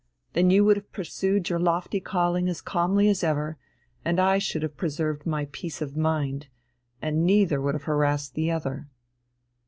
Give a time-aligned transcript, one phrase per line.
[0.33, 3.59] Then you would have pursued your lofty calling as calmly as ever,
[4.03, 6.47] and I should have preserved my peace of mind,
[7.03, 8.89] and neither would have harassed the other!"